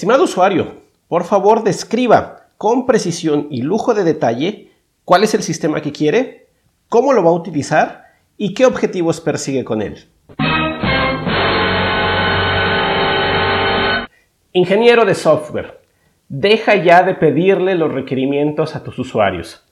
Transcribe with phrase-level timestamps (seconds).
[0.00, 0.76] Estimado usuario,
[1.08, 4.70] por favor describa con precisión y lujo de detalle
[5.04, 6.46] cuál es el sistema que quiere,
[6.88, 8.04] cómo lo va a utilizar
[8.38, 10.06] y qué objetivos persigue con él.
[14.54, 15.82] Ingeniero de software,
[16.30, 19.68] deja ya de pedirle los requerimientos a tus usuarios.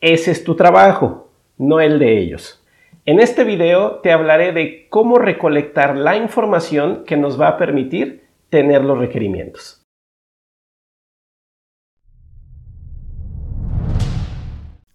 [0.00, 2.66] Ese es tu trabajo, no el de ellos.
[3.06, 8.26] En este video te hablaré de cómo recolectar la información que nos va a permitir
[8.50, 9.82] tener los requerimientos.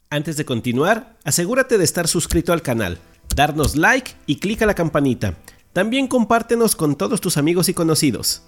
[0.10, 3.00] Antes de continuar, asegúrate de estar suscrito al canal,
[3.36, 5.34] darnos like y clic a la campanita.
[5.74, 8.48] También compártenos con todos tus amigos y conocidos.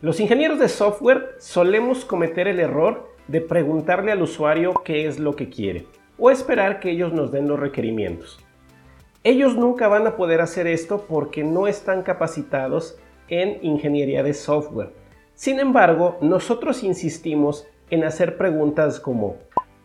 [0.00, 5.36] Los ingenieros de software solemos cometer el error de preguntarle al usuario qué es lo
[5.36, 5.86] que quiere
[6.18, 8.45] o esperar que ellos nos den los requerimientos.
[9.26, 14.92] Ellos nunca van a poder hacer esto porque no están capacitados en ingeniería de software.
[15.34, 19.38] Sin embargo, nosotros insistimos en hacer preguntas como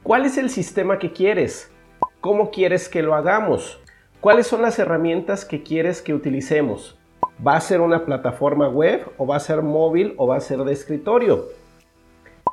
[0.04, 1.72] ¿cuál es el sistema que quieres?
[2.20, 3.80] ¿Cómo quieres que lo hagamos?
[4.20, 7.00] ¿Cuáles son las herramientas que quieres que utilicemos?
[7.44, 10.60] ¿Va a ser una plataforma web o va a ser móvil o va a ser
[10.60, 11.48] de escritorio?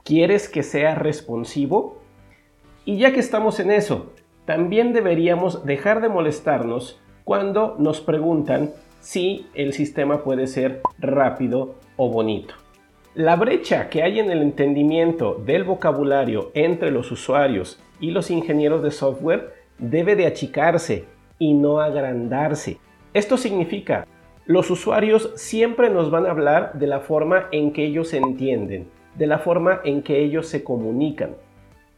[0.07, 1.99] ¿Quieres que sea responsivo?
[2.87, 4.15] Y ya que estamos en eso,
[4.49, 12.09] también deberíamos dejar de molestarnos cuando nos preguntan si el sistema puede ser rápido o
[12.09, 12.55] bonito.
[13.15, 18.83] La brecha que hay en el entendimiento del vocabulario entre los usuarios y los ingenieros
[18.83, 21.05] de software debe de achicarse
[21.39, 22.79] y no agrandarse.
[23.13, 24.07] Esto significa,
[24.47, 29.27] los usuarios siempre nos van a hablar de la forma en que ellos entienden, de
[29.27, 31.33] la forma en que ellos se comunican.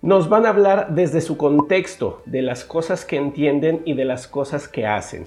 [0.03, 4.27] Nos van a hablar desde su contexto, de las cosas que entienden y de las
[4.27, 5.27] cosas que hacen.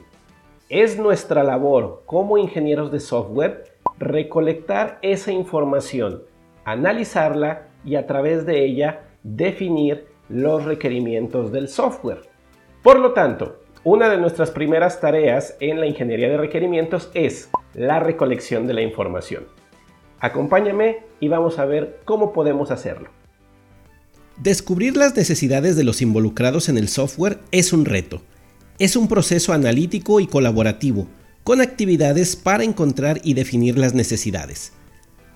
[0.67, 3.65] Es nuestra labor como ingenieros de software
[3.99, 6.23] recolectar esa información,
[6.65, 12.21] analizarla y a través de ella definir los requerimientos del software.
[12.81, 17.99] Por lo tanto, una de nuestras primeras tareas en la ingeniería de requerimientos es la
[17.99, 19.45] recolección de la información.
[20.19, 23.09] Acompáñame y vamos a ver cómo podemos hacerlo.
[24.37, 28.21] Descubrir las necesidades de los involucrados en el software es un reto.
[28.79, 31.07] Es un proceso analítico y colaborativo,
[31.43, 34.71] con actividades para encontrar y definir las necesidades.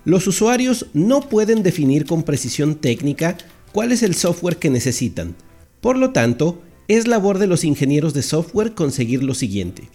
[0.04, 3.38] Los usuarios no pueden definir con precisión técnica
[3.72, 5.36] cuál es el software que necesitan.
[5.80, 9.90] Por lo tanto, es labor de los ingenieros de software conseguir lo siguiente.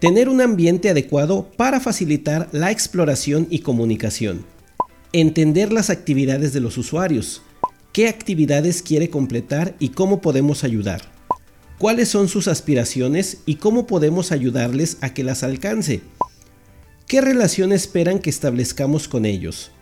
[0.00, 4.44] Tener un ambiente adecuado para facilitar la exploración y comunicación.
[5.12, 7.42] Entender las actividades de los usuarios,
[7.92, 11.02] qué actividades quiere completar y cómo podemos ayudar.
[11.78, 16.00] Cuáles son sus aspiraciones y cómo podemos ayudarles a que las alcance.
[17.06, 19.72] ¿Qué relación esperan que establezcamos con ellos?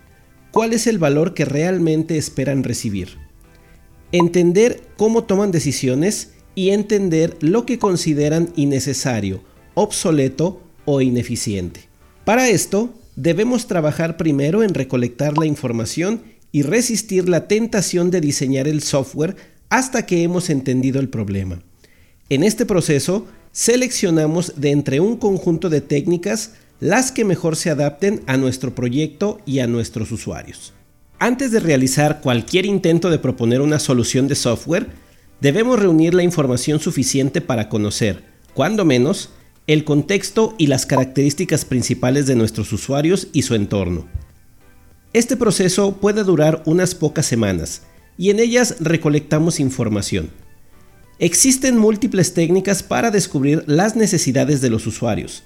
[0.50, 3.18] ¿Cuál es el valor que realmente esperan recibir?
[4.10, 9.44] Entender cómo toman decisiones y entender lo que consideran innecesario,
[9.74, 11.88] obsoleto o ineficiente.
[12.24, 16.22] Para esto, debemos trabajar primero en recolectar la información
[16.52, 19.36] y resistir la tentación de diseñar el software
[19.68, 21.62] hasta que hemos entendido el problema.
[22.28, 28.22] En este proceso, seleccionamos de entre un conjunto de técnicas las que mejor se adapten
[28.26, 30.72] a nuestro proyecto y a nuestros usuarios.
[31.18, 34.86] Antes de realizar cualquier intento de proponer una solución de software,
[35.40, 38.24] debemos reunir la información suficiente para conocer,
[38.54, 39.30] cuando menos,
[39.66, 44.08] el contexto y las características principales de nuestros usuarios y su entorno.
[45.12, 47.82] Este proceso puede durar unas pocas semanas
[48.16, 50.30] y en ellas recolectamos información.
[51.18, 55.42] Existen múltiples técnicas para descubrir las necesidades de los usuarios.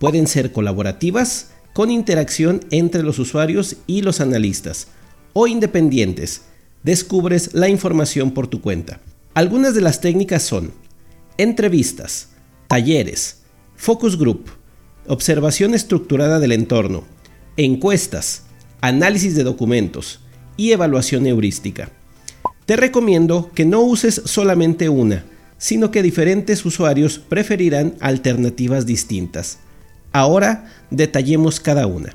[0.00, 4.88] Pueden ser colaborativas, con interacción entre los usuarios y los analistas,
[5.32, 6.42] o independientes.
[6.82, 9.00] Descubres la información por tu cuenta.
[9.32, 10.72] Algunas de las técnicas son
[11.36, 12.30] entrevistas,
[12.66, 13.42] talleres,
[13.76, 14.50] focus group,
[15.06, 17.04] observación estructurada del entorno,
[17.56, 18.42] encuestas,
[18.80, 20.20] análisis de documentos
[20.56, 21.90] y evaluación heurística.
[22.66, 25.24] Te recomiendo que no uses solamente una,
[25.56, 29.58] sino que diferentes usuarios preferirán alternativas distintas.
[30.12, 32.14] Ahora detallemos cada una.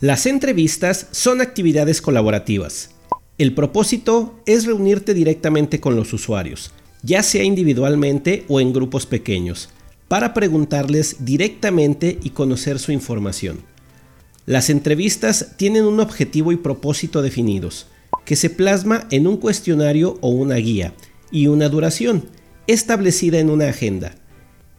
[0.00, 2.90] Las entrevistas son actividades colaborativas.
[3.38, 9.70] El propósito es reunirte directamente con los usuarios, ya sea individualmente o en grupos pequeños,
[10.08, 13.58] para preguntarles directamente y conocer su información.
[14.46, 17.88] Las entrevistas tienen un objetivo y propósito definidos,
[18.24, 20.94] que se plasma en un cuestionario o una guía,
[21.30, 22.26] y una duración,
[22.66, 24.14] establecida en una agenda.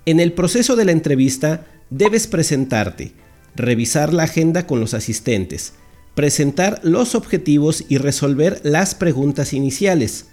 [0.05, 3.13] En el proceso de la entrevista debes presentarte,
[3.55, 5.73] revisar la agenda con los asistentes,
[6.15, 10.27] presentar los objetivos y resolver las preguntas iniciales.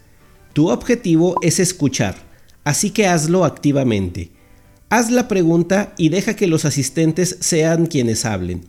[0.52, 2.14] Tu objetivo es escuchar,
[2.62, 4.30] así que hazlo activamente.
[4.96, 8.62] Haz la pregunta y deja que los asistentes sean quienes hablen.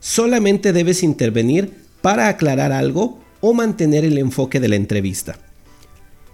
[0.00, 1.72] Solamente debes intervenir
[2.02, 5.38] para aclarar algo o mantener el enfoque de la entrevista.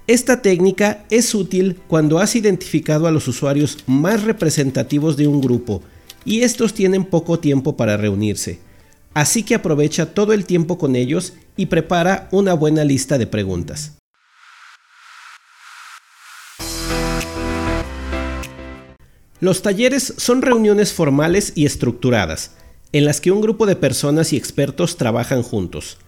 [0.07, 5.83] Esta técnica es útil cuando has identificado a los usuarios más representativos de un grupo
[6.25, 8.59] y estos tienen poco tiempo para reunirse.
[9.13, 13.99] Así que aprovecha todo el tiempo con ellos y prepara una buena lista de preguntas.
[19.39, 22.53] Los talleres son reuniones formales y estructuradas,
[22.93, 25.99] en las que un grupo de personas y expertos trabajan juntos.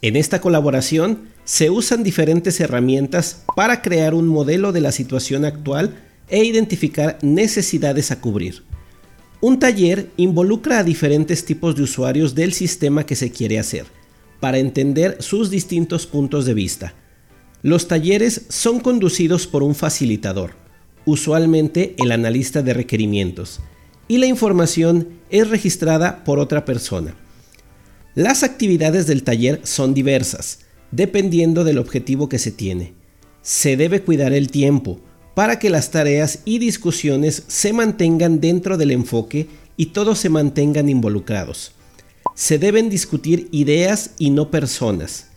[0.00, 5.94] En esta colaboración se usan diferentes herramientas para crear un modelo de la situación actual
[6.28, 8.64] e identificar necesidades a cubrir.
[9.40, 13.86] Un taller involucra a diferentes tipos de usuarios del sistema que se quiere hacer,
[14.40, 16.94] para entender sus distintos puntos de vista.
[17.62, 20.61] Los talleres son conducidos por un facilitador,
[21.04, 23.60] usualmente el analista de requerimientos,
[24.08, 27.14] y la información es registrada por otra persona.
[28.14, 30.60] Las actividades del taller son diversas,
[30.90, 32.92] dependiendo del objetivo que se tiene.
[33.40, 35.00] Se debe cuidar el tiempo,
[35.34, 40.88] para que las tareas y discusiones se mantengan dentro del enfoque y todos se mantengan
[40.88, 41.72] involucrados.
[42.34, 45.28] Se deben discutir ideas y no personas.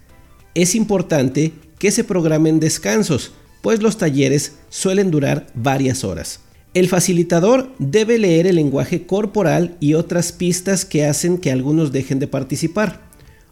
[0.53, 3.31] Es importante que se programen descansos,
[3.65, 6.41] pues los talleres suelen durar varias horas.
[6.75, 12.19] El facilitador debe leer el lenguaje corporal y otras pistas que hacen que algunos dejen
[12.19, 13.09] de participar.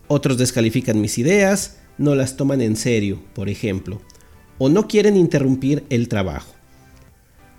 [0.07, 3.99] Otros descalifican mis ideas, no las toman en serio, por ejemplo
[4.57, 6.53] o no quieren interrumpir el trabajo.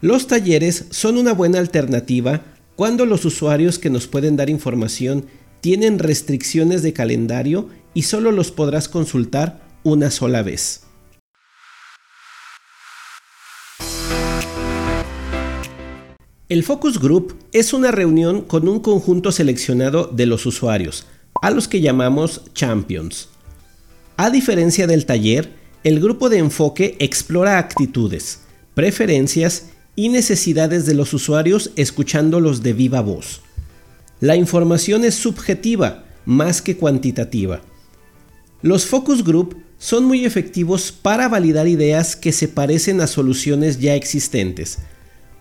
[0.01, 2.43] Los talleres son una buena alternativa
[2.77, 5.27] cuando los usuarios que nos pueden dar información
[5.61, 10.83] tienen restricciones de calendario y solo los podrás consultar una sola vez.
[16.55, 21.05] El Focus Group es una reunión con un conjunto seleccionado de los usuarios,
[21.43, 23.29] a los que llamamos Champions.
[24.17, 25.51] A diferencia del taller,
[25.83, 28.43] el grupo de enfoque explora actitudes,
[28.73, 33.41] preferencias y necesidades de los usuarios escuchándolos de viva voz.
[34.21, 37.63] La información es subjetiva más que cuantitativa.
[38.63, 43.97] Los focus group son muy efectivos para validar ideas que se parecen a soluciones ya
[43.97, 44.79] existentes,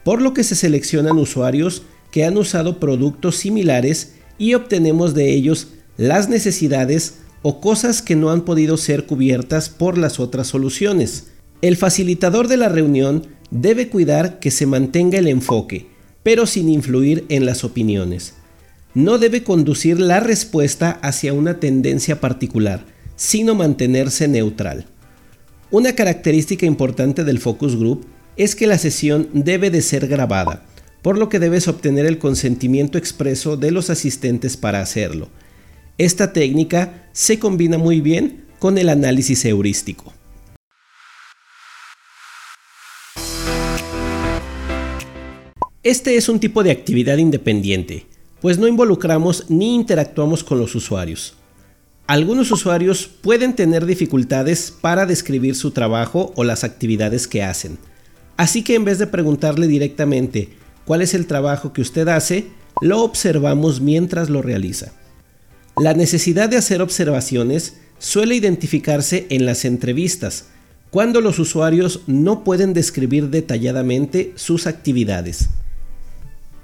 [0.04, 5.70] por lo que se seleccionan usuarios que han usado productos similares y obtenemos de ellos
[5.98, 11.28] las necesidades o cosas que no han podido ser cubiertas por las otras soluciones.
[11.62, 15.88] El facilitador de la reunión debe cuidar que se mantenga el enfoque,
[16.24, 18.34] pero sin influir en las opiniones.
[18.94, 22.86] No debe conducir la respuesta hacia una tendencia particular,
[23.16, 24.86] sino mantenerse neutral.
[25.72, 28.06] Una característica importante del focus group
[28.38, 30.66] es que la sesión debe de ser grabada,
[31.02, 35.30] por lo que debes obtener el consentimiento expreso de los asistentes para hacerlo.
[35.98, 40.14] Esta técnica se combina muy bien con el análisis heurístico.
[45.84, 48.06] Este es un tipo de actividad independiente,
[48.40, 51.36] pues no involucramos ni interactuamos con los usuarios.
[52.08, 57.78] Algunos usuarios pueden tener dificultades para describir su trabajo o las actividades que hacen.
[58.38, 60.50] Así que en vez de preguntarle directamente
[60.86, 62.48] cuál es el trabajo que usted hace,
[62.82, 64.94] lo observamos mientras lo realiza.
[65.78, 70.48] La necesidad de hacer observaciones suele identificarse en las entrevistas,
[70.90, 75.50] cuando los usuarios no pueden describir detalladamente sus actividades.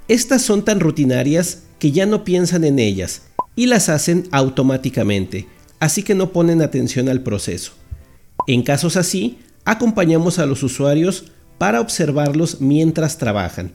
[0.06, 3.22] Estas son tan rutinarias que ya no piensan en ellas
[3.56, 5.48] y las hacen automáticamente,
[5.80, 7.72] así que no ponen atención al proceso.
[8.46, 13.72] En casos así, acompañamos a los usuarios para observarlos mientras trabajan.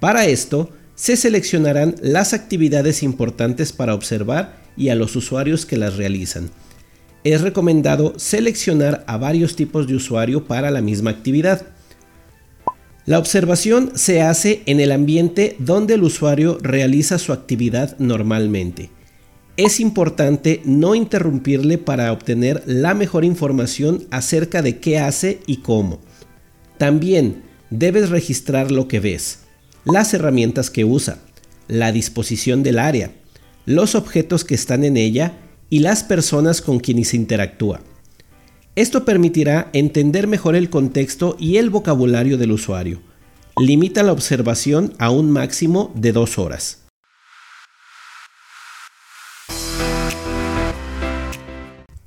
[0.00, 5.98] Para esto, se seleccionarán las actividades importantes para observar y a los usuarios que las
[5.98, 6.48] realizan.
[7.24, 11.66] Es recomendado seleccionar a varios tipos de usuario para la misma actividad.
[13.04, 18.88] La observación se hace en el ambiente donde el usuario realiza su actividad normalmente.
[19.58, 26.00] Es importante no interrumpirle para obtener la mejor información acerca de qué hace y cómo.
[26.78, 29.40] También debes registrar lo que ves,
[29.84, 31.18] las herramientas que usa,
[31.68, 33.12] la disposición del área,
[33.64, 35.38] los objetos que están en ella
[35.70, 37.80] y las personas con quienes interactúa.
[38.76, 43.00] Esto permitirá entender mejor el contexto y el vocabulario del usuario.
[43.58, 46.82] limita la observación a un máximo de dos horas.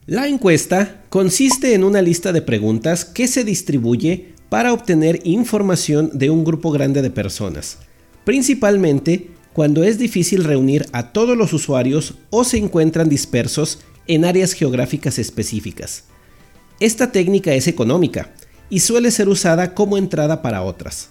[0.06, 6.30] La encuesta consiste en una lista de preguntas que se distribuye para obtener información de
[6.30, 7.78] un grupo grande de personas,
[8.26, 14.54] principalmente cuando es difícil reunir a todos los usuarios o se encuentran dispersos en áreas
[14.54, 16.06] geográficas específicas.
[16.80, 18.34] Esta técnica es económica
[18.70, 21.10] y suele ser usada como entrada para otras.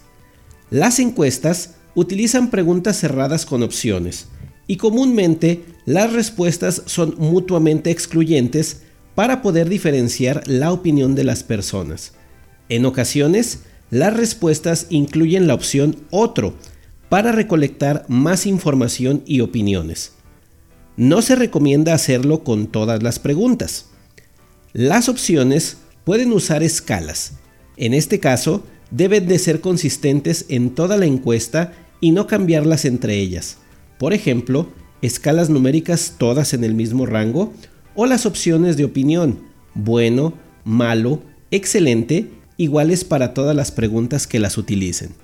[0.69, 4.27] Las encuestas utilizan preguntas cerradas con opciones
[4.67, 8.81] y comúnmente las respuestas son mutuamente excluyentes
[9.15, 12.13] para poder diferenciar la opinión de las personas.
[12.69, 16.53] En ocasiones, las respuestas incluyen la opción otro
[17.09, 20.13] para recolectar más información y opiniones.
[20.95, 23.87] No se recomienda hacerlo con todas las preguntas.
[24.73, 27.33] Las opciones pueden usar escalas.
[27.77, 33.17] En este caso, deben de ser consistentes en toda la encuesta y no cambiarlas entre
[33.17, 33.57] ellas.
[33.97, 34.69] Por ejemplo,
[35.01, 37.53] escalas numéricas todas en el mismo rango
[37.95, 39.39] o las opciones de opinión,
[39.73, 40.33] bueno,
[40.63, 41.21] malo,
[41.51, 42.27] excelente,
[42.59, 45.15] iguales para todas las preguntas que las utilicen.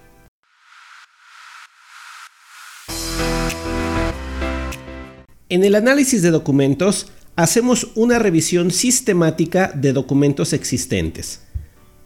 [5.50, 11.42] En el análisis de documentos hacemos una revisión sistemática de documentos existentes,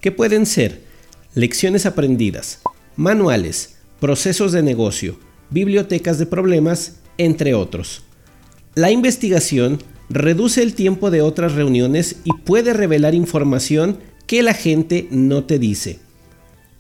[0.02, 0.82] que pueden ser
[1.36, 2.62] lecciones aprendidas,
[2.96, 5.20] manuales, procesos de negocio,
[5.52, 8.02] bibliotecas de problemas, entre otros.
[8.74, 9.78] La investigación
[10.10, 15.58] reduce el tiempo de otras reuniones y puede revelar información que la gente no te
[15.58, 15.98] dice,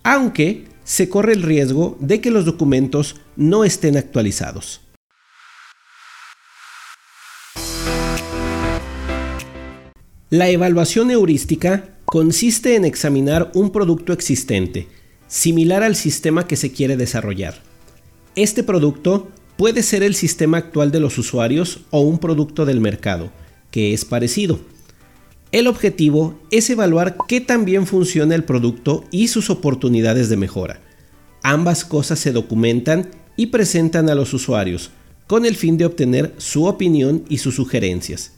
[0.03, 4.82] aunque se corre el riesgo de que los documentos no estén actualizados.
[10.29, 14.88] La evaluación heurística consiste en examinar un producto existente,
[15.27, 17.63] similar al sistema que se quiere desarrollar.
[18.36, 23.32] Este producto puede ser el sistema actual de los usuarios o un producto del mercado,
[23.72, 24.60] que es parecido.
[25.51, 30.79] El objetivo es evaluar qué tan bien funciona el producto y sus oportunidades de mejora.
[31.41, 34.91] Ambas cosas se documentan y presentan a los usuarios,
[35.25, 38.38] con el fin de obtener su opinión y sus sugerencias.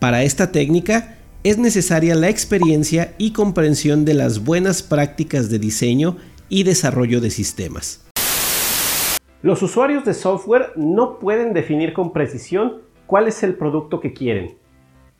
[0.00, 6.16] Para esta técnica es necesaria la experiencia y comprensión de las buenas prácticas de diseño
[6.48, 8.04] y desarrollo de sistemas.
[9.42, 14.59] Los usuarios de software no pueden definir con precisión cuál es el producto que quieren.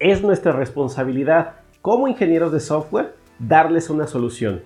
[0.00, 4.62] Es nuestra responsabilidad como ingenieros de software darles una solución.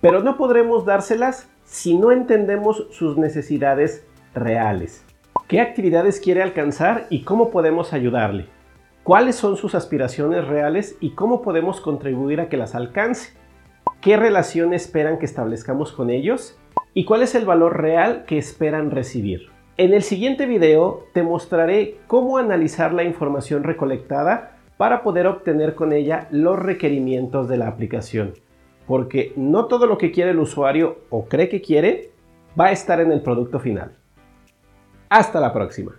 [0.00, 5.04] Pero no podremos dárselas si no entendemos sus necesidades reales.
[5.48, 8.46] ¿Qué actividades quiere alcanzar y cómo podemos ayudarle?
[9.02, 13.32] ¿Cuáles son sus aspiraciones reales y cómo podemos contribuir a que las alcance?
[14.00, 16.58] ¿Qué relación esperan que establezcamos con ellos?
[16.98, 19.50] y cuál es el valor real que esperan recibir.
[19.76, 25.92] En el siguiente video te mostraré cómo analizar la información recolectada para poder obtener con
[25.92, 28.32] ella los requerimientos de la aplicación.
[28.86, 32.12] Porque no todo lo que quiere el usuario o cree que quiere
[32.58, 33.92] va a estar en el producto final.
[35.10, 35.92] Hasta la próxima.